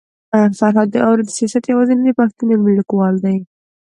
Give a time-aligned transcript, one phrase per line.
[0.59, 3.37] فرهاد داوري د سياست يوازنی پښتون علمي ليکوال دی